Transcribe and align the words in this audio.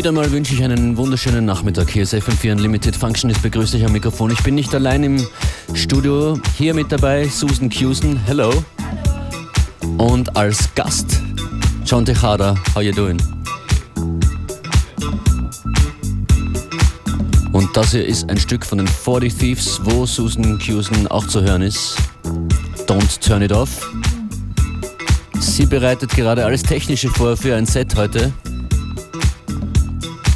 Wieder 0.00 0.12
mal 0.12 0.32
wünsche 0.32 0.54
ich 0.54 0.64
einen 0.64 0.96
wunderschönen 0.96 1.44
Nachmittag. 1.44 1.90
Hier 1.90 2.04
ist 2.04 2.14
FM4 2.14 2.52
Unlimited 2.52 2.96
Functionist, 2.96 3.42
begrüße 3.42 3.76
ich 3.76 3.84
am 3.84 3.92
Mikrofon. 3.92 4.30
Ich 4.30 4.42
bin 4.42 4.54
nicht 4.54 4.74
allein 4.74 5.04
im 5.04 5.26
Studio. 5.74 6.40
Hier 6.56 6.72
mit 6.72 6.90
dabei 6.90 7.28
Susan 7.28 7.68
Cusen, 7.68 8.18
hello. 8.24 8.50
Und 9.98 10.34
als 10.34 10.74
Gast 10.74 11.20
John 11.84 12.06
Tejada, 12.06 12.54
how 12.74 12.80
you 12.80 12.92
doing? 12.92 13.18
Und 17.52 17.68
das 17.76 17.90
hier 17.90 18.06
ist 18.06 18.30
ein 18.30 18.38
Stück 18.38 18.64
von 18.64 18.78
den 18.78 18.88
40 18.88 19.34
Thieves, 19.34 19.82
wo 19.84 20.06
Susan 20.06 20.58
Cusen 20.58 21.08
auch 21.08 21.26
zu 21.26 21.42
hören 21.42 21.60
ist. 21.60 21.98
Don't 22.86 23.20
turn 23.20 23.42
it 23.42 23.52
off. 23.52 23.90
Sie 25.38 25.66
bereitet 25.66 26.16
gerade 26.16 26.46
alles 26.46 26.62
Technische 26.62 27.10
vor 27.10 27.36
für 27.36 27.54
ein 27.54 27.66
Set 27.66 27.94
heute. 27.96 28.32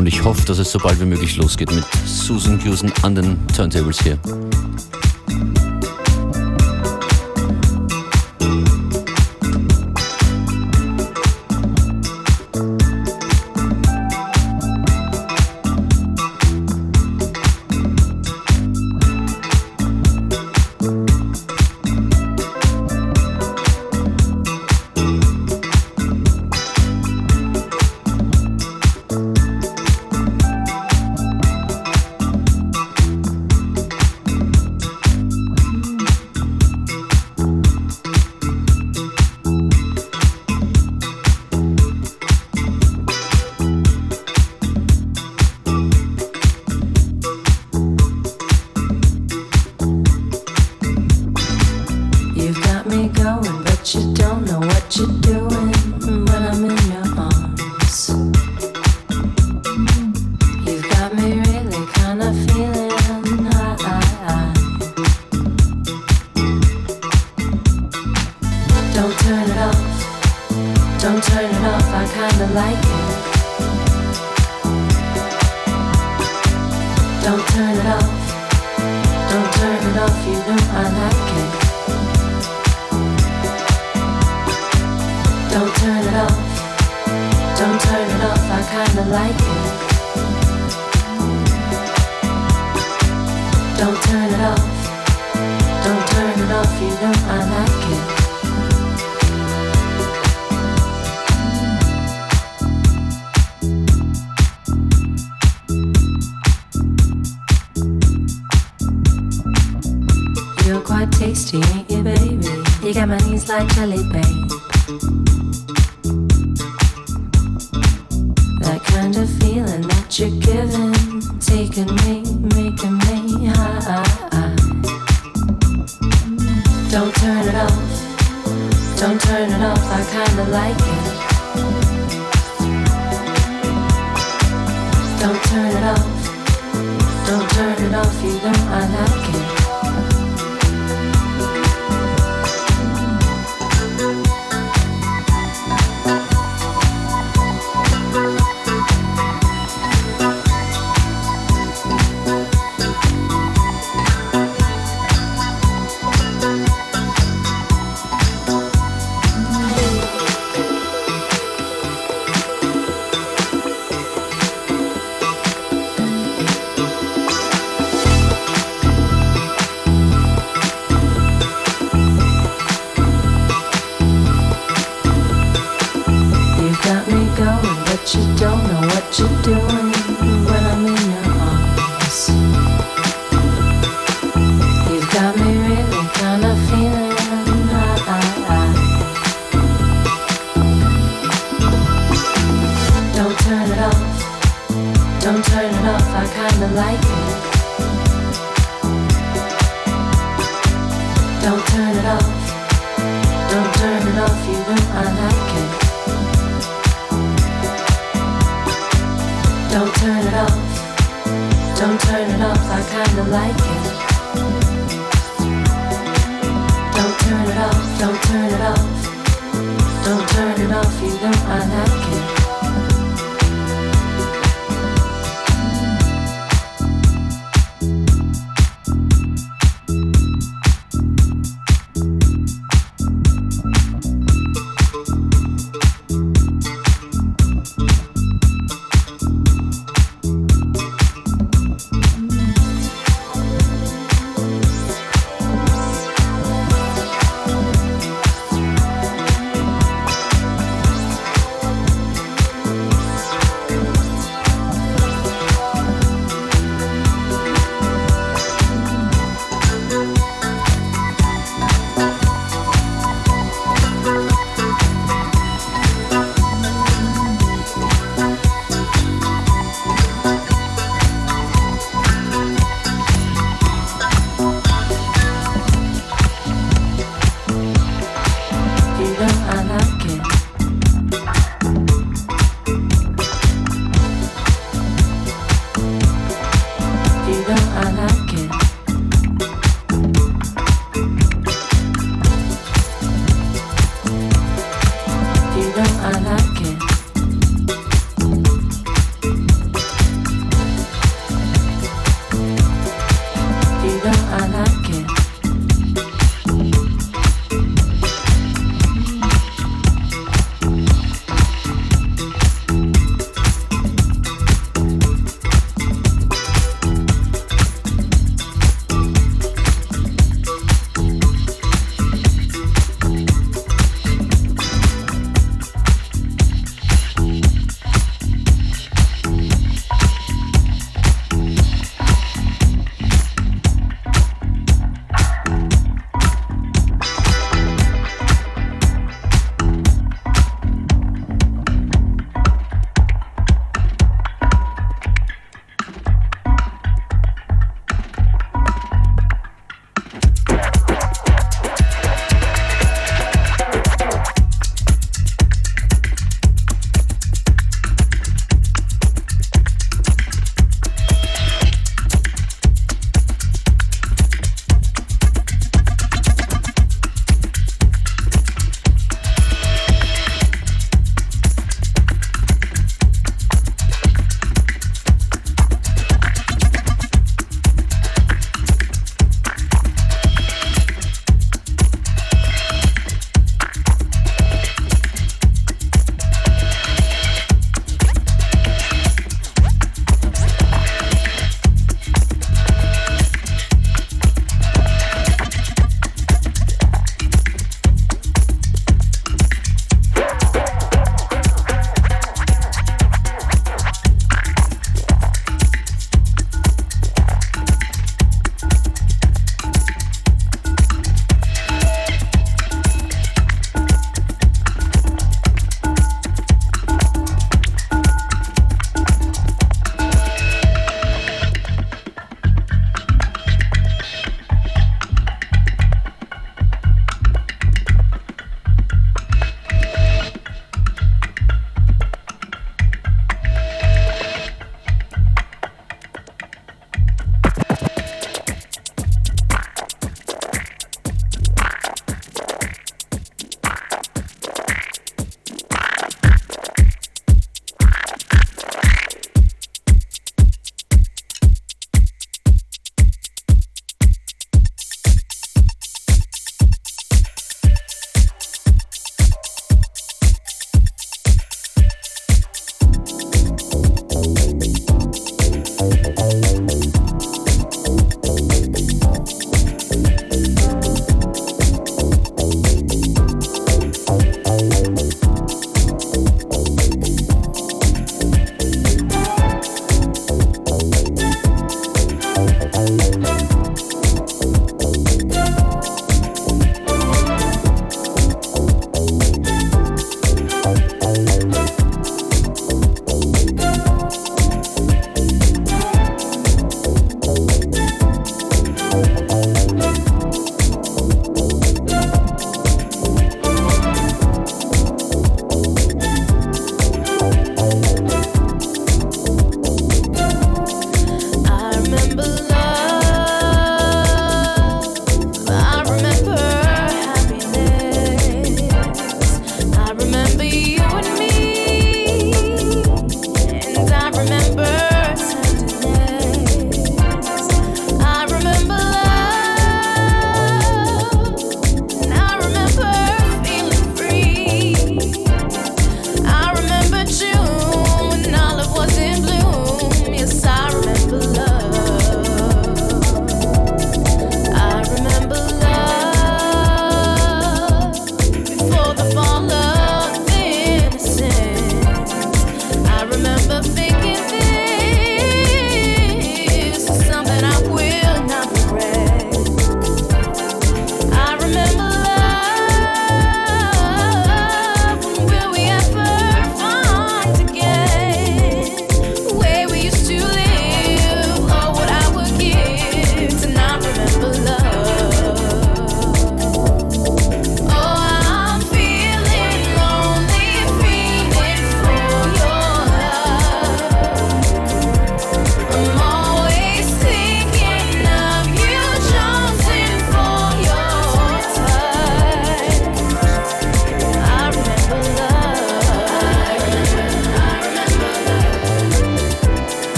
Und 0.00 0.06
ich 0.06 0.24
hoffe, 0.24 0.46
dass 0.46 0.58
es 0.58 0.72
so 0.72 0.78
bald 0.78 0.98
wie 0.98 1.04
möglich 1.04 1.36
losgeht 1.36 1.70
mit 1.74 1.84
Susan 2.06 2.58
Cusen 2.58 2.90
an 3.02 3.14
den 3.14 3.36
Turntables 3.48 4.00
hier. 4.00 4.18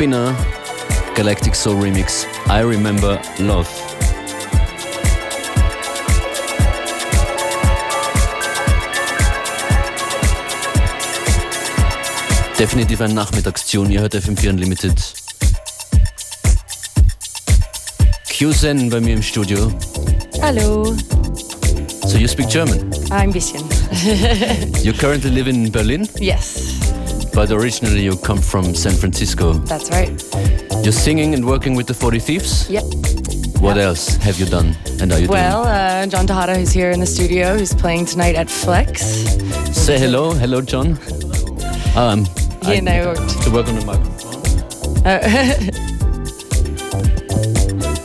Spinner, 0.00 0.34
Galactic 1.14 1.54
Soul 1.54 1.78
Remix, 1.78 2.26
I 2.48 2.60
Remember 2.62 3.20
Love. 3.38 3.68
Definitiv 12.58 13.02
ein 13.02 13.12
Nachmittagstune, 13.12 13.92
ihr 13.92 14.00
hört 14.00 14.14
FM4 14.14 14.48
Unlimited. 14.48 14.94
QZen 18.26 18.88
bei 18.88 19.00
mir 19.00 19.16
im 19.16 19.22
Studio. 19.22 19.70
Hallo. 20.40 20.96
So 22.06 22.16
you 22.16 22.26
speak 22.26 22.48
German? 22.48 22.90
Ein 23.10 23.32
bisschen. 23.32 23.62
you 24.82 24.94
currently 24.94 25.28
live 25.28 25.46
in 25.46 25.70
Berlin? 25.70 26.08
Yes. 26.18 26.79
But 27.40 27.52
originally 27.52 28.02
you 28.02 28.18
come 28.18 28.36
from 28.36 28.74
San 28.74 28.92
Francisco. 28.92 29.54
That's 29.54 29.88
right. 29.88 30.10
You're 30.84 30.92
singing 30.92 31.32
and 31.32 31.46
working 31.46 31.74
with 31.74 31.86
the 31.86 31.94
40 31.94 32.18
Thieves? 32.18 32.68
Yep. 32.68 32.84
What 33.62 33.76
yep. 33.76 33.86
else 33.86 34.16
have 34.16 34.38
you 34.38 34.44
done 34.44 34.76
and 35.00 35.10
are 35.10 35.18
you 35.18 35.26
well, 35.26 35.62
doing? 35.62 35.72
Well, 35.72 36.02
uh, 36.02 36.06
John 36.06 36.26
Tejada, 36.26 36.54
who's 36.54 36.70
here 36.70 36.90
in 36.90 37.00
the 37.00 37.06
studio, 37.06 37.56
who's 37.56 37.72
playing 37.72 38.04
tonight 38.04 38.34
at 38.34 38.50
Flex. 38.50 39.00
Say 39.74 39.98
hello. 39.98 40.34
Hello, 40.34 40.60
John. 40.60 40.98
Um, 41.96 42.26
he 42.60 42.72
I, 42.72 42.74
and 42.74 42.88
I 42.90 43.06
worked. 43.06 43.42
To 43.44 43.50
work 43.50 43.68
on 43.68 43.76
the 43.76 43.86
microphone. 43.86 45.06
Uh, 45.06 45.86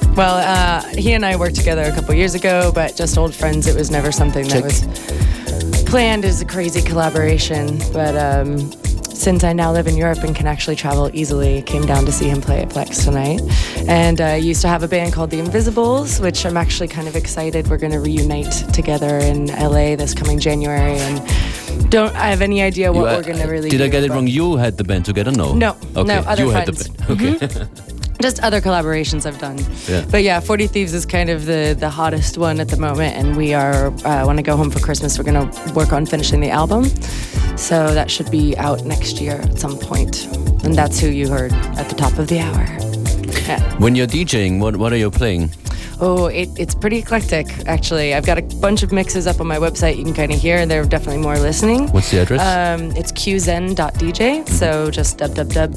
Well, 0.15 0.38
uh, 0.38 0.82
he 0.98 1.12
and 1.12 1.25
I 1.25 1.36
worked 1.36 1.58
together 1.58 1.82
a 1.82 1.92
couple 1.92 2.13
years 2.13 2.36
ago, 2.36 2.72
but 2.74 2.96
just 2.96 3.18
old 3.18 3.36
friends. 3.36 3.68
It 3.68 3.75
was 3.75 3.92
never 3.92 4.13
something 4.13 4.48
Check. 4.48 4.63
that 4.63 4.63
was 4.63 5.84
planned 5.84 6.24
as 6.24 6.39
a 6.42 6.46
crazy 6.46 6.82
collaboration. 6.82 7.80
But 7.92 8.15
um, 8.15 8.72
since 9.16 9.44
I 9.44 9.54
now 9.54 9.72
live 9.72 9.88
in 9.88 9.98
Europe 9.98 10.20
and 10.24 10.36
can 10.36 10.48
actually 10.48 10.76
travel 10.76 11.10
easily, 11.14 11.62
came 11.62 11.86
down 11.86 12.06
to 12.06 12.12
see 12.12 12.28
him 12.28 12.42
play 12.42 12.62
at 12.62 12.74
Flex 12.74 13.04
tonight. 13.06 13.42
And 13.88 14.20
I 14.22 14.34
uh, 14.34 14.36
used 14.36 14.62
to 14.62 14.68
have 14.68 14.84
a 14.84 14.88
band 14.88 15.14
called 15.14 15.30
The 15.30 15.40
Invisibles, 15.40 16.20
which 16.20 16.46
I'm 16.46 16.58
actually 16.58 16.88
kind 16.88 17.08
of 17.08 17.16
excited. 17.16 17.68
We're 17.68 17.78
going 17.78 17.94
to 17.94 18.00
reunite 18.00 18.52
together 18.74 19.18
in 19.20 19.48
LA 19.48 19.96
this 19.96 20.14
coming 20.14 20.40
January. 20.40 20.98
And 20.98 21.90
don't 21.90 22.16
I 22.16 22.30
have 22.30 22.42
any 22.42 22.62
idea 22.62 22.92
what 22.92 23.06
we're 23.06 23.24
going 23.24 23.40
to 23.40 23.48
really 23.48 23.70
Did 23.70 23.80
do, 23.80 23.84
I 23.86 23.88
get 23.88 24.04
it 24.04 24.12
wrong? 24.12 24.28
You 24.28 24.58
had 24.58 24.78
the 24.78 24.84
band 24.84 25.06
together? 25.06 25.32
No. 25.32 25.54
No. 25.54 25.78
Okay. 25.96 26.04
No, 26.04 26.16
other 26.28 26.44
you 26.44 26.52
friends. 26.52 26.88
had 26.88 26.96
the 26.96 27.06
band. 27.06 27.12
Okay. 27.12 27.48
Mm-hmm. 27.48 27.92
just 28.22 28.40
other 28.44 28.62
collaborations 28.62 29.26
I've 29.26 29.40
done. 29.40 29.58
Yeah. 29.88 30.06
But 30.10 30.24
yeah, 30.24 30.40
40 30.40 30.68
Thieves 30.68 30.94
is 30.94 31.06
kind 31.06 31.30
of 31.30 31.46
the 31.46 31.76
the 31.78 31.90
hottest 31.90 32.38
one 32.38 32.60
at 32.60 32.70
the 32.70 32.78
moment, 32.78 33.16
and 33.16 33.36
we 33.36 33.54
are 33.54 33.88
uh, 34.06 34.26
when 34.26 34.38
I 34.40 34.42
go 34.42 34.56
home 34.56 34.72
for 34.72 34.80
Christmas, 34.80 35.18
we're 35.18 35.26
gonna 35.26 35.50
work 35.74 35.94
on 35.94 36.06
finishing 36.06 36.42
the 36.42 36.52
album. 36.52 36.86
So 37.58 37.94
that 37.94 38.12
should 38.12 38.30
be 38.30 38.58
out 38.58 38.84
next 38.84 39.22
year 39.22 39.40
at 39.42 39.58
some 39.58 39.78
point. 39.78 39.86
point, 39.86 40.26
and 40.64 40.76
that's 40.76 41.00
who 41.00 41.08
you 41.08 41.30
heard 41.30 41.54
at 41.54 41.88
the 41.90 41.96
top 41.96 42.18
of 42.18 42.28
the 42.28 42.40
hour. 42.40 42.66
Yeah. 43.48 43.62
When 43.78 43.96
you're 43.96 44.08
DJing, 44.08 44.60
what 44.60 44.76
what 44.78 44.92
are 44.92 44.98
you 44.98 45.12
playing? 45.12 45.52
Oh, 46.02 46.28
it, 46.28 46.50
it's 46.60 46.75
pretty 46.75 46.98
eclectic, 46.98 47.48
actually. 47.68 48.14
I've 48.14 48.25
got 48.25 48.38
a 48.38 48.42
bunch 48.42 48.84
of 48.84 48.92
mixes 48.92 49.28
up 49.28 49.40
on 49.40 49.48
my 49.48 49.58
website 49.58 49.98
you 49.98 50.04
can 50.04 50.14
kind 50.14 50.34
of 50.34 50.40
hear. 50.40 50.66
They're 50.66 50.86
definitely 50.86 51.22
more 51.22 51.38
listening. 51.38 51.88
What's 51.92 52.12
the 52.12 52.22
address? 52.22 52.42
Um, 52.42 52.92
it's 52.98 53.12
qzen.dj, 53.14 54.50
so 54.50 54.92
just 54.92 55.18
www.qzen.dj, 55.20 55.70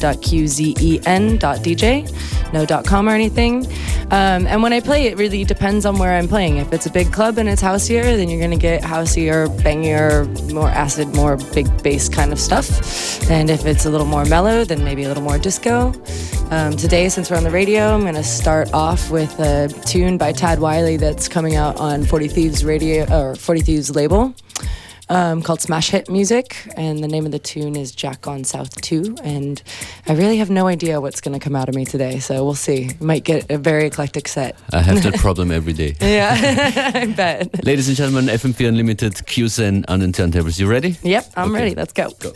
no 2.53 2.67
dot 2.67 2.85
.com 2.85 3.09
or 3.09 3.13
anything. 3.13 3.67
Um, 4.11 4.47
and 4.47 4.63
when 4.63 4.73
I 4.73 4.81
play, 4.81 5.07
it 5.07 5.19
really 5.19 5.45
depends 5.45 5.85
on 5.87 5.99
where 5.99 6.17
I'm 6.17 6.27
playing. 6.27 6.57
If 6.57 6.73
it's 6.73 6.87
a 6.87 6.91
big 6.91 7.13
club 7.13 7.39
and 7.39 7.49
it's 7.49 7.63
houseier, 7.63 8.17
then 8.17 8.29
you're 8.29 8.41
going 8.41 8.51
to 8.51 8.57
get 8.57 8.83
houseier, 8.83 9.49
bangier, 9.61 10.27
more 10.53 10.69
acid, 10.69 11.15
more 11.15 11.37
big 11.55 11.69
bass 11.83 12.09
kind 12.09 12.33
of 12.33 12.41
stuff. 12.41 13.31
And 13.31 13.51
if 13.51 13.67
it's 13.67 13.85
a 13.85 13.91
little 13.91 14.07
more 14.07 14.25
mellow, 14.25 14.65
then 14.65 14.83
maybe 14.83 15.05
a 15.05 15.09
little 15.09 15.23
more 15.23 15.39
disco. 15.39 15.93
Um, 16.51 16.75
today, 16.77 17.11
since 17.11 17.31
we're 17.31 17.37
on 17.37 17.45
the 17.45 17.51
radio, 17.51 17.95
I'm 17.95 18.01
going 18.01 18.15
to 18.15 18.25
start 18.25 18.73
off 18.73 19.11
with 19.11 19.39
a 19.39 19.69
tune 19.85 20.08
by 20.17 20.33
Tad 20.33 20.61
Wiley 20.61 20.97
that's 20.97 21.29
coming 21.29 21.55
out 21.57 21.77
on 21.79 22.05
40 22.05 22.29
Thieves 22.29 22.65
radio 22.65 23.05
or 23.13 23.35
40 23.35 23.61
Thieves 23.61 23.95
label. 23.95 24.35
Um, 25.11 25.41
called 25.41 25.63
Smash 25.63 25.89
Hit 25.89 26.11
Music, 26.11 26.55
and 26.77 27.03
the 27.03 27.09
name 27.09 27.25
of 27.25 27.33
the 27.33 27.39
tune 27.39 27.77
is 27.77 27.93
Jack 27.93 28.27
on 28.27 28.45
South 28.45 28.79
2. 28.83 29.17
And 29.25 29.63
I 30.07 30.13
really 30.13 30.37
have 30.37 30.51
no 30.51 30.67
idea 30.67 31.01
what's 31.01 31.23
going 31.23 31.33
to 31.33 31.43
come 31.43 31.57
out 31.57 31.71
of 31.71 31.75
me 31.75 31.87
today, 31.87 32.19
so 32.19 32.45
we'll 32.45 32.53
see. 32.55 32.91
Might 33.01 33.25
get 33.25 33.51
a 33.51 33.57
very 33.57 33.87
eclectic 33.87 34.29
set. 34.29 34.59
I 34.71 34.83
have 34.83 35.03
that 35.05 35.15
problem 35.19 35.51
every 35.51 35.73
day. 35.73 35.95
Yeah, 35.99 36.91
I 36.95 37.07
bet. 37.07 37.65
Ladies 37.65 37.89
and 37.89 37.97
gentlemen, 37.97 38.27
FM4 38.27 38.69
Unlimited, 38.69 39.15
QZen 39.15 39.87
on 39.89 40.01
the 40.01 40.07
turntables. 40.09 40.61
You 40.61 40.69
ready? 40.69 40.97
Yep, 41.03 41.33
I'm 41.37 41.53
Okay. 41.53 41.59
ready. 41.63 41.75
Let's 41.75 41.95
go. 41.95 42.11
Go. 42.21 42.35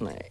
All 0.00 0.06
right. 0.06 0.30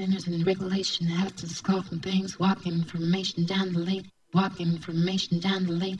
Sinners 0.00 0.26
and 0.28 0.46
regulation 0.46 1.06
have 1.06 1.36
to 1.36 1.46
scoff 1.46 1.88
from 1.88 2.00
things. 2.00 2.40
Walk 2.40 2.66
information 2.66 3.44
down 3.44 3.74
the 3.74 3.80
lane. 3.80 4.10
Walk 4.32 4.58
information 4.58 5.40
down 5.40 5.66
the 5.66 5.72
lane. 5.72 5.98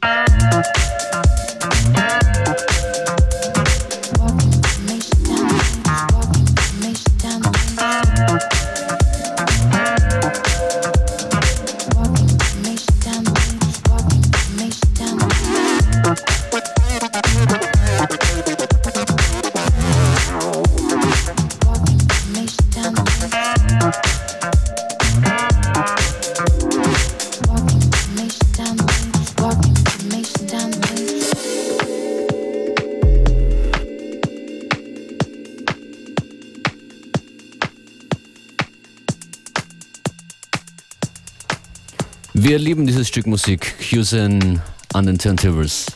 Lieben 42.70 42.86
dieses 42.86 43.08
Stück 43.08 43.26
Musik. 43.26 43.74
Houston 43.90 44.62
an 44.94 45.04
den 45.04 45.18
Turntables. 45.18 45.86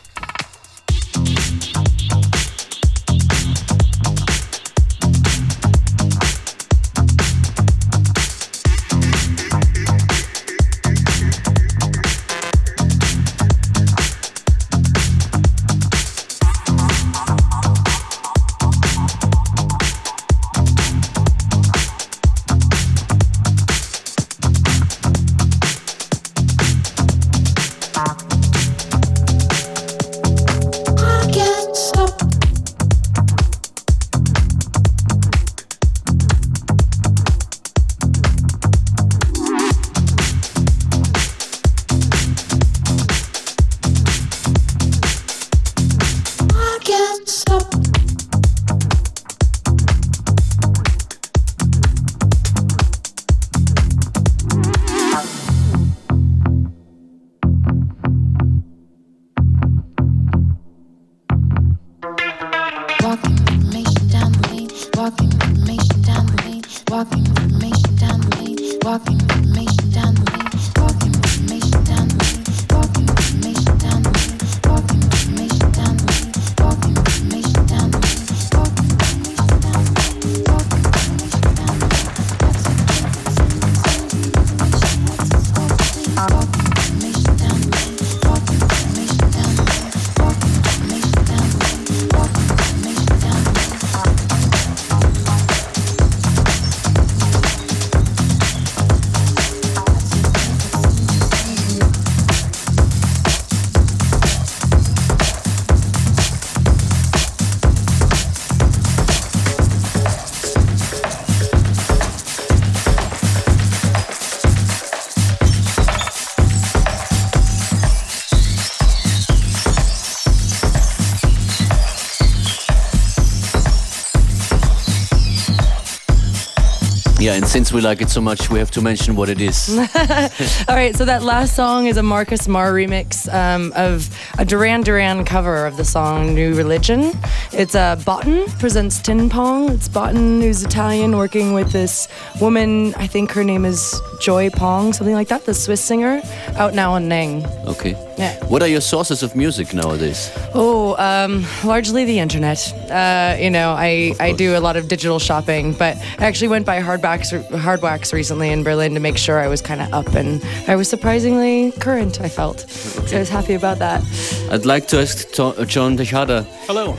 And 127.35 127.45
since 127.49 127.72
we 127.72 127.80
like 127.80 128.01
it 128.01 128.11
so 128.11 128.20
much, 128.20 128.49
we 128.49 128.61
have 128.61 128.70
to 128.70 128.80
mention 128.80 129.16
what 129.16 129.28
it 129.28 129.41
is. 129.41 129.76
All 130.68 130.76
right, 130.76 130.95
so 130.95 131.05
that 131.05 131.22
last 131.24 131.57
song 131.57 131.87
is 131.87 131.97
a 131.97 132.03
Marcus 132.03 132.47
Marr 132.47 132.72
remix 132.72 133.32
um, 133.32 133.72
of 133.74 134.09
a 134.39 134.45
Duran 134.45 134.82
Duran 134.82 135.24
cover 135.24 135.66
of 135.66 135.76
the 135.76 135.85
song 135.85 136.35
New 136.35 136.55
Religion. 136.55 137.12
It's 137.57 137.77
uh, 137.77 137.95
Bottin 137.97 138.49
presents 138.59 139.01
Tin 139.01 139.31
Pong. 139.31 139.71
It's 139.71 139.89
Bottin, 139.89 140.43
who's 140.43 140.65
Italian, 140.65 141.17
working 141.17 141.55
with 141.55 141.71
this 141.71 142.09
woman, 142.41 142.93
I 142.97 143.07
think 143.07 143.31
her 143.31 143.45
name 143.45 143.65
is 143.65 144.01
Joy 144.21 144.51
Pong, 144.51 144.93
something 144.93 145.15
like 145.15 145.29
that, 145.29 145.45
the 145.47 145.55
Swiss 145.55 145.81
singer, 145.81 146.21
out 146.57 146.75
now 146.75 146.95
on 146.95 147.07
Nang. 147.07 147.47
Okay. 147.69 147.93
Yeah. 148.19 148.43
What 148.47 148.61
are 148.63 148.67
your 148.67 148.81
sources 148.81 149.23
of 149.23 149.37
music 149.37 149.73
nowadays? 149.73 150.33
Oh, 150.53 150.97
um, 150.99 151.45
largely 151.65 152.05
the 152.05 152.19
internet. 152.19 152.59
Uh, 152.91 153.37
you 153.39 153.51
know, 153.51 153.71
I, 153.71 154.15
I 154.19 154.33
do 154.33 154.57
a 154.57 154.61
lot 154.61 154.77
of 154.77 154.89
digital 154.89 155.21
shopping, 155.21 155.75
but 155.75 155.97
I 156.19 156.27
actually 156.27 156.49
went 156.49 156.67
by 156.67 156.81
Hardwax, 156.81 157.49
Hardwax 157.51 158.13
recently 158.13 158.51
in 158.51 158.65
Berlin 158.65 158.95
to 158.95 159.01
make 159.01 159.17
sure 159.17 159.39
I 159.39 159.47
was 159.47 159.63
kind 159.63 159.81
of 159.81 159.93
up 159.93 160.13
and 160.15 160.43
I 160.67 160.75
was 160.75 160.89
surprisingly 160.89 161.71
current, 161.79 162.21
I 162.21 162.29
felt. 162.29 162.61
So 162.69 163.17
I 163.17 163.21
was 163.21 163.29
happy 163.29 163.55
about 163.55 163.79
that. 163.79 164.03
I'd 164.51 164.67
like 164.67 164.89
to 164.89 165.01
ask 165.01 165.31
to- 165.33 165.45
uh, 165.45 165.65
John 165.65 165.97
Tejada, 165.97 166.43
Hello. 166.67 166.97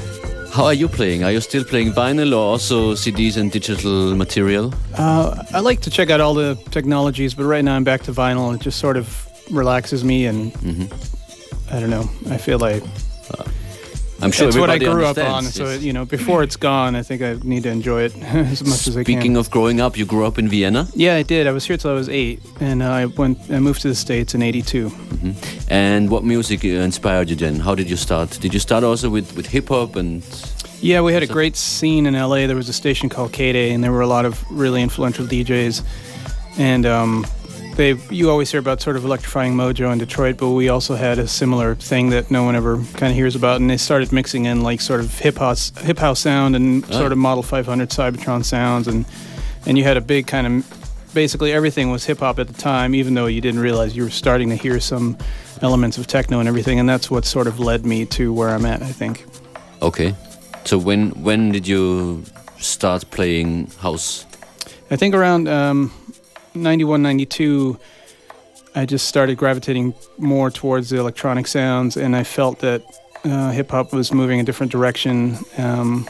How 0.55 0.63
are 0.63 0.73
you 0.73 0.87
playing? 0.87 1.25
Are 1.25 1.31
you 1.33 1.41
still 1.41 1.65
playing 1.65 1.91
vinyl 1.91 2.31
or 2.31 2.51
also 2.51 2.93
CDs 2.93 3.35
and 3.35 3.51
digital 3.51 4.15
material? 4.15 4.73
Uh, 4.97 5.43
I 5.53 5.59
like 5.59 5.81
to 5.81 5.89
check 5.89 6.09
out 6.09 6.21
all 6.21 6.33
the 6.33 6.55
technologies, 6.71 7.33
but 7.33 7.43
right 7.43 7.63
now 7.63 7.75
I'm 7.75 7.83
back 7.83 8.03
to 8.03 8.13
vinyl. 8.13 8.55
It 8.55 8.61
just 8.61 8.79
sort 8.79 8.95
of 8.95 9.27
relaxes 9.51 10.05
me, 10.05 10.27
and 10.27 10.53
I 11.71 11.81
don't 11.81 11.89
know. 11.89 12.09
I 12.29 12.37
feel 12.37 12.57
like 12.57 12.83
I'm 14.21 14.31
sure 14.31 14.47
it's 14.47 14.57
what 14.57 14.69
I 14.69 14.77
grew 14.77 15.05
up 15.05 15.17
on. 15.17 15.43
So 15.43 15.71
you 15.73 15.93
know, 15.93 16.05
before 16.05 16.43
it's 16.43 16.55
gone, 16.55 16.95
I 16.95 17.03
think 17.03 17.21
I 17.21 17.37
need 17.43 17.63
to 17.63 17.69
enjoy 17.69 18.03
it 18.03 18.15
as 18.23 18.63
much 18.63 18.87
as 18.87 18.95
I 18.97 19.03
can. 19.03 19.13
Speaking 19.15 19.37
of 19.37 19.49
growing 19.51 19.81
up, 19.81 19.97
you 19.97 20.05
grew 20.05 20.25
up 20.25 20.37
in 20.37 20.47
Vienna, 20.49 20.87
yeah, 20.93 21.15
I 21.15 21.23
did. 21.23 21.47
I 21.47 21.51
was 21.51 21.65
here 21.65 21.77
till 21.77 21.91
I 21.91 21.93
was 21.93 22.09
eight, 22.09 22.39
and 22.59 22.81
uh, 22.81 22.89
I 22.89 23.05
went. 23.05 23.37
I 23.49 23.59
moved 23.59 23.81
to 23.81 23.87
the 23.89 23.95
states 23.95 24.33
in 24.33 24.41
'82. 24.41 24.91
and 25.69 26.09
what 26.09 26.23
music 26.23 26.63
uh, 26.63 26.67
inspired 26.67 27.29
you 27.29 27.35
then? 27.35 27.59
How 27.59 27.75
did 27.75 27.89
you 27.89 27.97
start? 27.97 28.29
Did 28.41 28.53
you 28.53 28.59
start 28.59 28.83
also 28.83 29.09
with, 29.09 29.35
with 29.35 29.47
hip 29.47 29.69
hop 29.69 29.95
and 29.95 30.23
Yeah, 30.81 31.01
we 31.01 31.13
had 31.13 31.23
a 31.23 31.27
great 31.27 31.55
scene 31.55 32.05
in 32.05 32.13
LA. 32.13 32.47
There 32.47 32.55
was 32.55 32.69
a 32.69 32.73
station 32.73 33.09
called 33.09 33.31
K-Day, 33.33 33.71
and 33.71 33.83
there 33.83 33.91
were 33.91 34.01
a 34.01 34.07
lot 34.07 34.25
of 34.25 34.43
really 34.51 34.81
influential 34.81 35.25
DJs. 35.25 35.83
And 36.57 36.85
um, 36.85 37.25
they, 37.75 37.93
you 38.09 38.29
always 38.29 38.51
hear 38.51 38.59
about 38.59 38.81
sort 38.81 38.95
of 38.95 39.05
electrifying 39.05 39.53
mojo 39.53 39.91
in 39.91 39.97
Detroit, 39.97 40.37
but 40.37 40.51
we 40.51 40.69
also 40.69 40.95
had 40.95 41.19
a 41.19 41.27
similar 41.27 41.75
thing 41.75 42.09
that 42.11 42.31
no 42.31 42.43
one 42.43 42.55
ever 42.55 42.77
kind 42.93 43.11
of 43.11 43.15
hears 43.15 43.35
about. 43.35 43.59
And 43.59 43.69
they 43.69 43.77
started 43.77 44.11
mixing 44.11 44.45
in 44.45 44.61
like 44.61 44.81
sort 44.81 44.99
of 45.01 45.17
hip 45.19 45.37
house, 45.37 45.71
hip 45.79 45.97
house 45.99 46.19
sound 46.19 46.55
and 46.55 46.85
sort 46.85 47.11
of 47.11 47.17
Model 47.17 47.43
500 47.43 47.89
Cybotron 47.89 48.43
sounds, 48.43 48.87
and 48.87 49.05
and 49.65 49.77
you 49.77 49.83
had 49.83 49.97
a 49.97 50.01
big 50.01 50.27
kind 50.27 50.47
of 50.47 51.11
basically 51.13 51.51
everything 51.53 51.89
was 51.91 52.05
hip 52.05 52.19
hop 52.19 52.39
at 52.39 52.47
the 52.47 52.53
time, 52.53 52.93
even 52.95 53.13
though 53.13 53.25
you 53.25 53.41
didn't 53.41 53.61
realize 53.61 53.95
you 53.95 54.03
were 54.03 54.09
starting 54.09 54.49
to 54.49 54.55
hear 54.55 54.79
some 54.79 55.17
elements 55.61 55.97
of 55.97 56.05
techno 56.07 56.39
and 56.39 56.47
everything. 56.47 56.79
And 56.79 56.87
that's 56.87 57.09
what 57.09 57.25
sort 57.25 57.47
of 57.47 57.59
led 57.59 57.85
me 57.85 58.05
to 58.07 58.31
where 58.33 58.49
I'm 58.49 58.65
at, 58.65 58.81
I 58.83 58.91
think. 58.91 59.25
okay? 59.81 60.13
So 60.65 60.77
when 60.77 61.11
when 61.23 61.51
did 61.51 61.67
you 61.67 62.23
start 62.57 63.09
playing 63.11 63.67
house? 63.79 64.25
I 64.91 64.95
think 64.97 65.15
around 65.15 65.47
um, 65.47 65.91
91, 66.55 67.01
92, 67.01 67.77
I 68.75 68.85
just 68.85 69.07
started 69.07 69.37
gravitating 69.37 69.93
more 70.17 70.49
towards 70.49 70.89
the 70.89 70.97
electronic 70.97 71.47
sounds, 71.47 71.97
and 71.97 72.15
I 72.15 72.23
felt 72.23 72.59
that 72.59 72.83
uh, 73.23 73.51
hip 73.51 73.71
hop 73.71 73.93
was 73.93 74.11
moving 74.13 74.39
a 74.39 74.43
different 74.43 74.71
direction. 74.71 75.37
Um, 75.57 76.07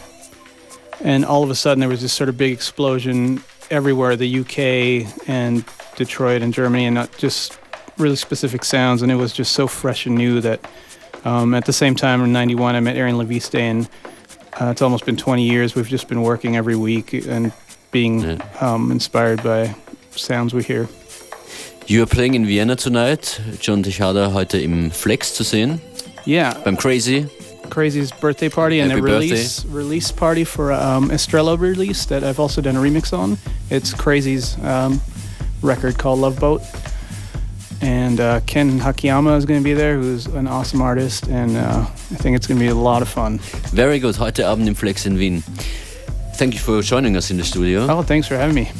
and 1.01 1.25
all 1.25 1.43
of 1.43 1.49
a 1.49 1.55
sudden, 1.55 1.79
there 1.79 1.89
was 1.89 2.01
this 2.01 2.13
sort 2.13 2.29
of 2.29 2.37
big 2.37 2.51
explosion 2.53 3.41
everywhere 3.71 4.15
the 4.15 4.39
UK 4.39 5.27
and 5.29 5.65
Detroit 5.95 6.41
and 6.41 6.53
Germany, 6.53 6.85
and 6.85 6.95
not 6.95 7.15
just 7.17 7.57
really 7.97 8.15
specific 8.15 8.63
sounds. 8.63 9.01
And 9.01 9.11
it 9.11 9.15
was 9.15 9.31
just 9.33 9.53
so 9.53 9.67
fresh 9.67 10.05
and 10.05 10.15
new 10.15 10.41
that 10.41 10.59
um, 11.23 11.53
at 11.53 11.65
the 11.65 11.73
same 11.73 11.95
time 11.95 12.23
in 12.23 12.33
91, 12.33 12.75
I 12.75 12.79
met 12.79 12.95
Arian 12.97 13.17
Leviste, 13.17 13.55
and 13.59 13.89
uh, 14.59 14.67
it's 14.71 14.81
almost 14.81 15.05
been 15.05 15.17
20 15.17 15.43
years. 15.47 15.75
We've 15.75 15.87
just 15.87 16.07
been 16.07 16.21
working 16.21 16.55
every 16.55 16.75
week 16.75 17.13
and 17.13 17.51
being 17.91 18.19
Yeah. 18.21 18.47
um, 18.59 18.91
inspired 18.91 19.41
by 19.43 19.75
sounds 20.17 20.53
we 20.53 20.63
hear. 20.63 20.87
You 21.87 22.01
are 22.03 22.07
playing 22.07 22.33
in 22.33 22.45
Vienna 22.45 22.75
tonight. 22.75 23.39
John 23.59 23.83
Tejada 23.83 24.31
heute 24.33 24.59
im 24.59 24.89
Flex 24.91 25.33
zu 25.35 25.43
sehen, 25.43 25.79
Yeah, 26.25 26.53
beim 26.63 26.77
Crazy. 26.77 27.27
Crazy's 27.69 28.11
birthday 28.11 28.49
party 28.49 28.79
and 28.79 28.91
Happy 28.91 29.01
a 29.01 29.03
release 29.03 29.65
release 29.65 30.11
party 30.11 30.43
for 30.43 30.71
um, 30.71 31.11
Estrella 31.11 31.57
release 31.57 32.05
that 32.05 32.23
I've 32.23 32.39
also 32.39 32.61
done 32.61 32.75
a 32.75 32.79
remix 32.79 33.11
on. 33.11 33.37
It's 33.69 33.93
Crazy's 33.93 34.57
um, 34.63 35.01
record 35.61 35.97
called 35.97 36.19
Love 36.19 36.39
Boat. 36.39 36.61
And 37.81 38.19
uh, 38.19 38.39
Ken 38.47 38.79
Hakiyama 38.79 39.37
is 39.37 39.45
going 39.45 39.59
to 39.59 39.63
be 39.63 39.73
there, 39.73 39.97
who's 39.97 40.25
an 40.27 40.47
awesome 40.47 40.81
artist, 40.81 41.27
and 41.27 41.57
uh, 41.57 41.81
I 41.81 42.15
think 42.17 42.35
it's 42.35 42.47
going 42.47 42.57
to 42.59 42.63
be 42.63 42.69
a 42.69 42.75
lot 42.75 43.01
of 43.01 43.09
fun. 43.09 43.39
Very 43.73 43.99
good. 43.99 44.15
Heute 44.15 44.45
Abend 44.45 44.67
im 44.67 44.75
Flex 44.75 45.05
in 45.05 45.15
Wien. 45.17 45.43
Thank 46.35 46.53
you 46.53 46.59
for 46.59 46.81
joining 46.81 47.15
us 47.15 47.29
in 47.29 47.37
the 47.37 47.43
studio. 47.43 47.85
Oh, 47.89 48.01
thanks 48.01 48.27
for 48.27 48.37
having 48.37 48.55
me. 48.55 48.71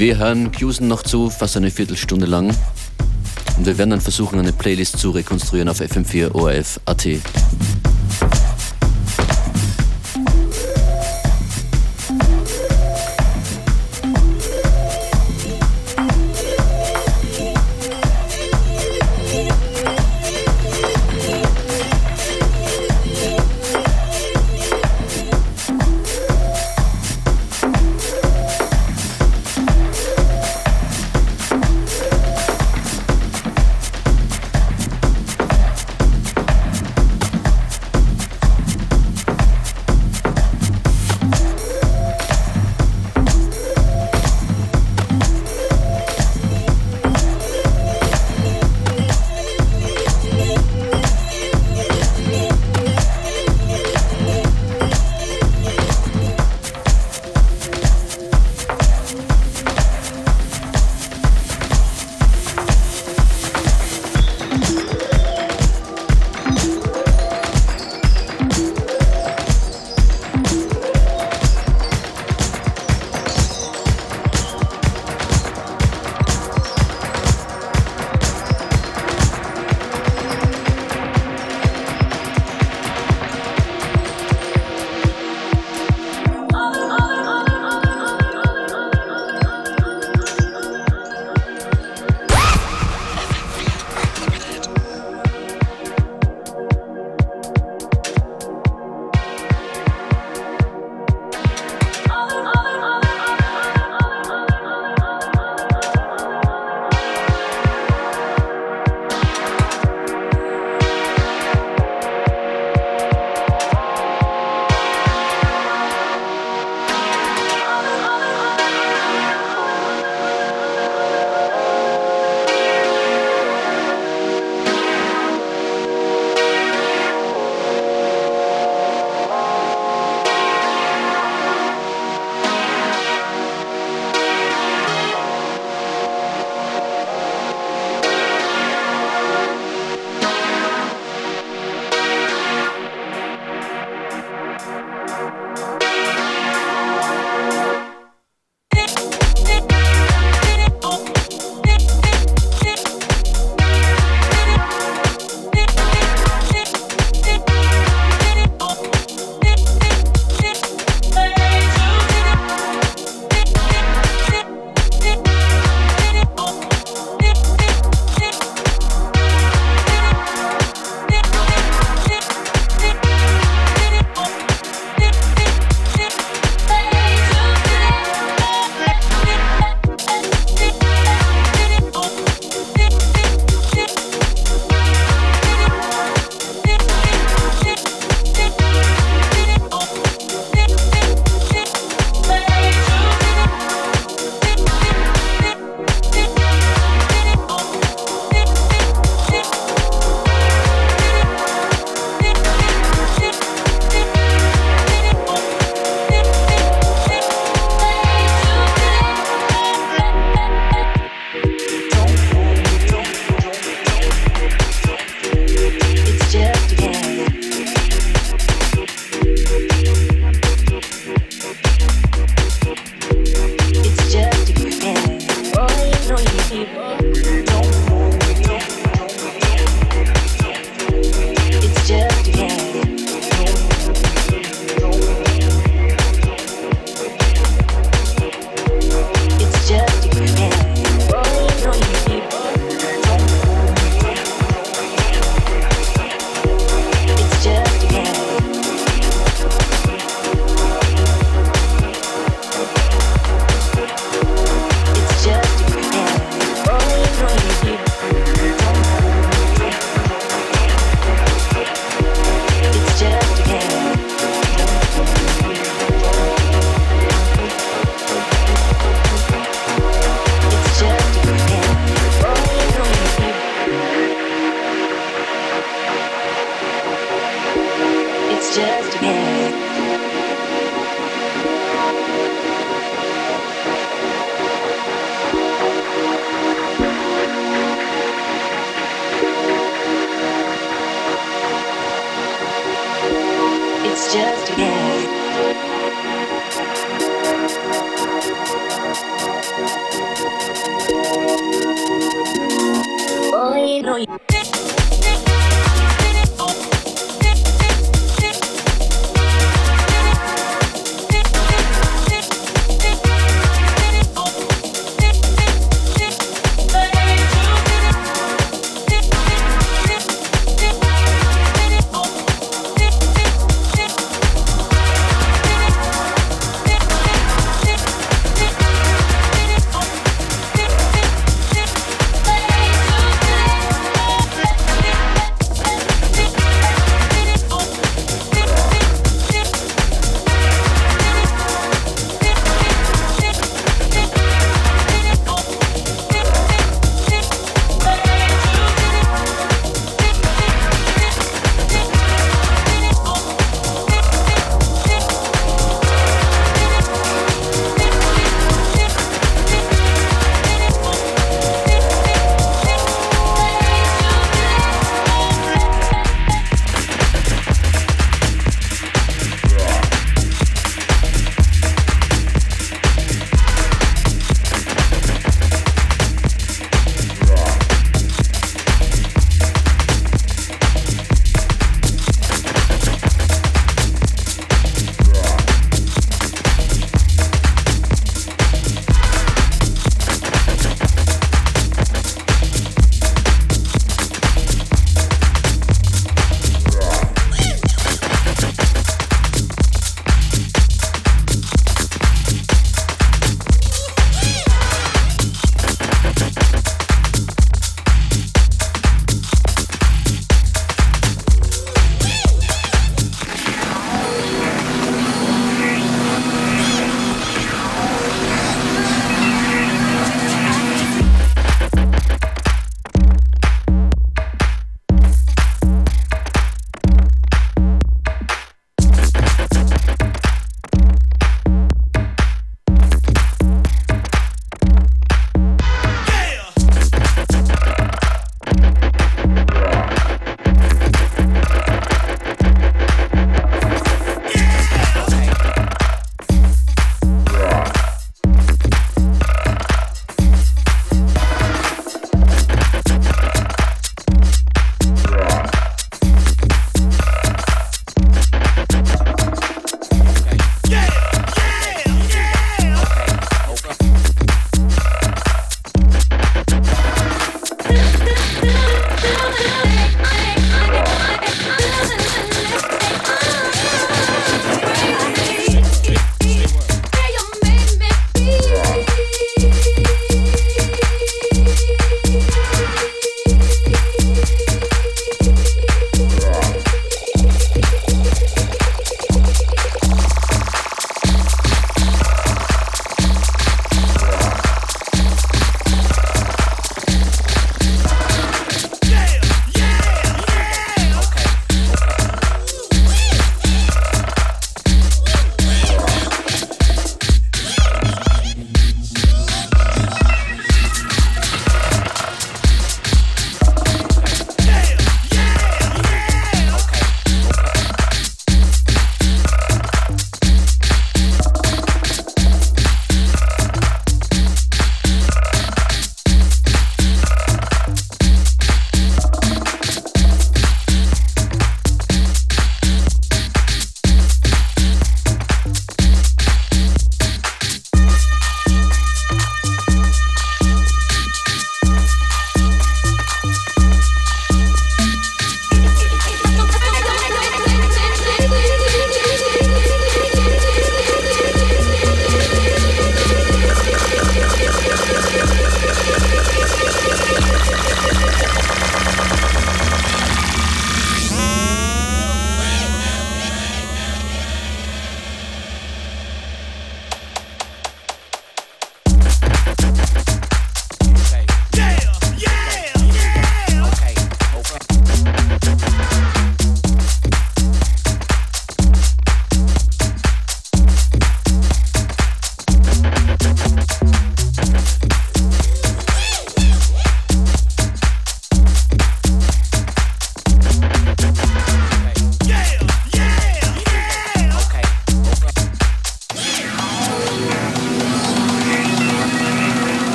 Wir 0.00 0.16
hören 0.16 0.50
Cusen 0.50 0.88
noch 0.88 1.02
zu, 1.02 1.28
fast 1.28 1.58
eine 1.58 1.70
Viertelstunde 1.70 2.24
lang. 2.24 2.56
Und 3.58 3.66
wir 3.66 3.76
werden 3.76 3.90
dann 3.90 4.00
versuchen, 4.00 4.38
eine 4.38 4.50
Playlist 4.50 4.98
zu 4.98 5.10
rekonstruieren 5.10 5.68
auf 5.68 5.82
FM4 5.82 6.32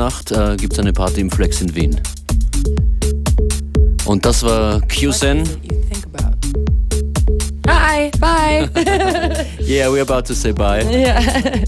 sagen, 0.00 0.08
Nacht 0.08 0.32
äh, 0.32 0.56
gibt 0.56 0.72
es 0.72 0.78
eine 0.78 0.92
Party 0.92 1.20
im 1.20 1.30
Flex 1.30 1.60
in 1.60 1.74
Wien. 1.74 2.00
Und 4.06 4.24
das 4.24 4.42
war 4.42 4.76
What 4.80 4.88
QZen. 4.88 5.42
is 5.42 5.50
it 5.50 5.72
you 5.72 5.78
think 5.90 6.06
about? 6.06 6.36
Hi, 7.68 8.10
bye. 8.18 8.68
Yeah, 9.60 9.88
we're 9.90 10.02
about 10.02 10.24
to 10.26 10.34
say 10.34 10.52
bye. 10.52 10.82
yeah. 10.90 11.64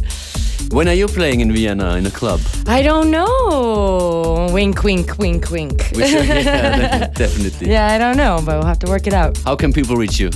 When 0.72 0.88
are 0.88 0.94
you 0.94 1.06
playing 1.06 1.40
in 1.40 1.52
Vienna 1.52 1.96
in 1.98 2.06
a 2.06 2.10
club? 2.10 2.40
I 2.66 2.82
don't 2.82 3.10
know. 3.10 4.48
Wink, 4.52 4.82
wink, 4.82 5.18
wink, 5.18 5.50
wink. 5.50 5.90
We 5.94 6.06
should- 6.08 6.26
yeah, 6.26 7.08
definitely. 7.14 7.70
yeah, 7.70 7.92
I 7.94 7.98
don't 7.98 8.16
know, 8.16 8.40
but 8.44 8.54
we'll 8.58 8.66
have 8.66 8.78
to 8.80 8.86
work 8.90 9.06
it 9.06 9.12
out. 9.12 9.36
How 9.44 9.54
can 9.54 9.72
people 9.72 9.96
reach 9.96 10.18
you? 10.18 10.30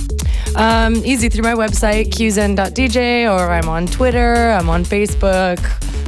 Um, 0.55 0.95
easy 1.03 1.27
through 1.29 1.43
my 1.43 1.55
website, 1.55 2.09
qzen.dj, 2.13 3.25
or 3.27 3.49
I'm 3.51 3.67
on 3.67 3.87
Twitter, 3.87 4.51
I'm 4.51 4.69
on 4.69 4.85
Facebook, 4.85 5.57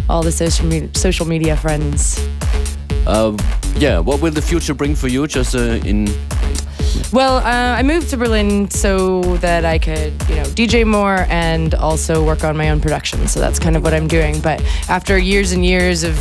all 0.09 0.23
the 0.23 0.31
social 0.31 0.65
media, 0.65 0.89
social 0.95 1.25
media 1.25 1.55
friends. 1.55 2.19
Uh, 3.07 3.37
yeah, 3.75 3.99
what 3.99 4.21
will 4.21 4.31
the 4.31 4.41
future 4.41 4.73
bring 4.73 4.95
for 4.95 5.07
you? 5.07 5.27
Just 5.27 5.55
uh, 5.55 5.79
in 5.85 6.05
Well, 7.13 7.37
uh, 7.37 7.77
I 7.79 7.83
moved 7.83 8.09
to 8.09 8.17
Berlin 8.17 8.69
so 8.69 9.21
that 9.37 9.63
I 9.65 9.77
could, 9.77 10.13
you 10.27 10.35
know, 10.35 10.43
DJ 10.55 10.85
more 10.85 11.25
and 11.29 11.73
also 11.75 12.25
work 12.25 12.43
on 12.43 12.57
my 12.57 12.69
own 12.71 12.81
production. 12.81 13.27
So 13.27 13.39
that's 13.39 13.59
kind 13.59 13.77
of 13.77 13.83
what 13.83 13.93
I'm 13.93 14.07
doing. 14.07 14.41
But 14.41 14.61
after 14.89 15.17
years 15.17 15.51
and 15.51 15.65
years 15.65 16.03
of 16.03 16.15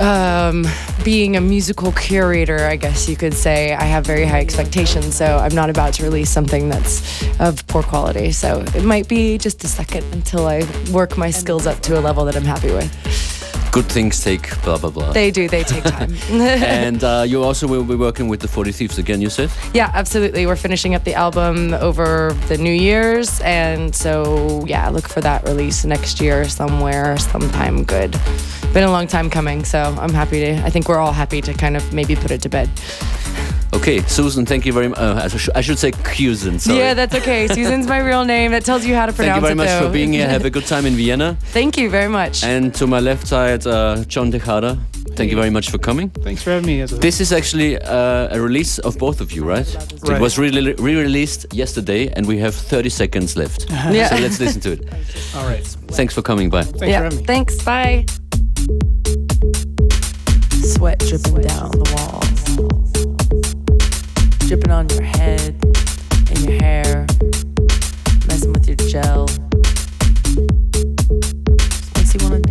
um, 0.00 0.66
being 1.04 1.36
a 1.36 1.40
musical 1.40 1.92
curator, 1.92 2.66
I 2.66 2.76
guess 2.76 3.08
you 3.08 3.16
could 3.16 3.34
say, 3.34 3.74
I 3.74 3.84
have 3.84 4.06
very 4.06 4.24
high 4.24 4.40
expectations. 4.40 5.14
So 5.14 5.36
I'm 5.36 5.54
not 5.54 5.70
about 5.70 5.94
to 5.94 6.04
release 6.04 6.30
something 6.30 6.68
that's 6.68 7.22
of 7.40 7.66
poor 7.66 7.82
quality. 7.82 8.32
So 8.32 8.60
it 8.74 8.84
might 8.84 9.08
be 9.08 9.38
just 9.38 9.64
a 9.64 9.68
second 9.68 10.04
until 10.12 10.46
I 10.46 10.62
work 10.92 11.16
my 11.16 11.30
skills 11.30 11.66
up 11.66 11.80
to 11.80 11.98
a 11.98 12.00
level 12.00 12.24
that 12.26 12.36
I'm 12.36 12.44
happy 12.44 12.72
with. 12.72 13.27
Good 13.72 13.86
things 13.86 14.22
take 14.22 14.50
blah 14.62 14.78
blah 14.78 14.90
blah. 14.90 15.12
They 15.12 15.30
do, 15.30 15.48
they 15.48 15.64
take 15.64 15.84
time. 15.84 16.14
and 16.30 17.02
uh, 17.02 17.24
you 17.26 17.42
also 17.42 17.66
will 17.66 17.84
be 17.84 17.94
working 17.94 18.28
with 18.28 18.40
the 18.40 18.48
40 18.48 18.72
Thieves 18.72 18.98
again, 18.98 19.20
you 19.20 19.30
said? 19.30 19.50
Yeah, 19.74 19.90
absolutely. 19.94 20.46
We're 20.46 20.56
finishing 20.56 20.94
up 20.94 21.04
the 21.04 21.14
album 21.14 21.74
over 21.74 22.36
the 22.48 22.58
New 22.58 22.72
Year's, 22.72 23.40
and 23.40 23.94
so 23.94 24.64
yeah, 24.66 24.88
look 24.88 25.08
for 25.08 25.20
that 25.20 25.44
release 25.44 25.84
next 25.84 26.20
year 26.20 26.48
somewhere, 26.48 27.16
sometime 27.18 27.84
good. 27.84 28.12
Been 28.72 28.84
a 28.84 28.90
long 28.90 29.06
time 29.06 29.30
coming, 29.30 29.64
so 29.64 29.96
I'm 29.98 30.12
happy 30.12 30.40
to. 30.40 30.56
I 30.64 30.70
think 30.70 30.88
we're 30.88 30.98
all 30.98 31.12
happy 31.12 31.40
to 31.40 31.54
kind 31.54 31.76
of 31.76 31.92
maybe 31.92 32.14
put 32.16 32.30
it 32.30 32.42
to 32.42 32.48
bed. 32.48 32.68
Okay, 33.74 34.00
Susan, 34.06 34.46
thank 34.46 34.64
you 34.66 34.72
very 34.72 34.88
much. 34.88 34.98
Uh, 34.98 35.20
I 35.24 35.28
should- 35.28 35.56
I 35.56 35.60
should 35.60 35.78
say 35.78 35.90
QZen, 35.92 36.58
sorry. 36.60 36.78
Yeah, 36.78 36.94
that's 36.94 37.14
okay. 37.14 37.46
Susan's 37.58 37.86
my 37.86 37.98
real 37.98 38.24
name. 38.24 38.50
That 38.52 38.64
tells 38.64 38.84
you 38.84 38.94
how 38.94 39.06
to 39.06 39.12
pronounce 39.12 39.38
it. 39.38 39.40
Thank 39.40 39.42
you 39.42 39.42
very 39.42 39.52
it. 39.52 39.56
much 39.56 39.68
though. 39.82 39.86
for 39.88 39.92
being 39.92 40.12
here. 40.12 40.28
Have 40.28 40.44
a 40.44 40.50
good 40.50 40.66
time 40.66 40.86
in 40.86 40.94
Vienna. 40.94 41.36
Thank 41.52 41.76
you 41.76 41.90
very 41.90 42.08
much. 42.08 42.42
And 42.44 42.74
to 42.74 42.86
my 42.86 43.00
left 43.00 43.26
side, 43.28 43.66
uh, 43.66 44.04
John 44.06 44.30
Tejada. 44.30 44.78
Thank 45.16 45.30
you 45.30 45.36
very 45.36 45.50
much 45.50 45.70
for 45.70 45.78
coming. 45.78 46.10
Thanks 46.10 46.42
for 46.44 46.50
having 46.50 46.66
me. 46.66 46.80
As 46.80 46.92
a, 46.92 46.96
This 46.96 47.20
is 47.20 47.32
actually 47.32 47.76
uh, 47.76 48.36
a 48.36 48.40
release 48.40 48.78
of 48.78 48.96
both 48.98 49.20
of 49.20 49.32
you, 49.32 49.42
right? 49.44 49.66
right. 50.02 50.16
It 50.16 50.20
was 50.20 50.38
re- 50.38 50.74
re-released 50.78 51.46
yesterday, 51.52 52.08
and 52.16 52.24
we 52.26 52.38
have 52.38 52.54
30 52.54 52.88
seconds 52.88 53.36
left. 53.36 53.66
Yeah. 53.92 54.08
So 54.10 54.16
let's 54.18 54.38
listen 54.38 54.60
to 54.62 54.72
it. 54.72 54.80
all 55.34 55.44
right. 55.46 55.64
Thanks 55.90 56.14
for 56.14 56.22
coming 56.22 56.50
by. 56.50 56.62
Thanks 56.62 56.78
for 56.78 56.84
yeah, 56.86 57.02
having 57.02 57.18
me. 57.18 57.24
thanks. 57.24 57.60
Bye. 57.64 58.04
Sweat 60.62 60.98
dripping 61.00 61.42
down 61.42 61.70
the 61.72 61.88
walls, 61.96 62.27
dripping 64.48 64.70
on 64.70 64.88
your 64.88 65.02
head 65.02 65.54
and 66.30 66.38
your 66.38 66.58
hair, 66.62 67.06
messing 68.28 68.50
with 68.50 68.66
your 68.66 68.76
gel. 68.88 69.26
Just 71.92 71.94
makes 71.94 72.14
you 72.14 72.30
want 72.30 72.42
to 72.42 72.47